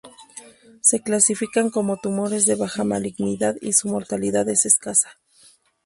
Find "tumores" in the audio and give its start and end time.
1.97-2.47